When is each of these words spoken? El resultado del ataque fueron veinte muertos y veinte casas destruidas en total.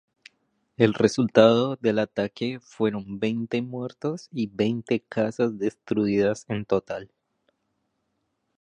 El 0.77 0.95
resultado 0.95 1.75
del 1.75 1.99
ataque 1.99 2.59
fueron 2.59 3.19
veinte 3.19 3.61
muertos 3.61 4.29
y 4.31 4.47
veinte 4.47 5.01
casas 5.07 5.59
destruidas 5.59 6.47
en 6.49 6.65
total. 6.65 7.11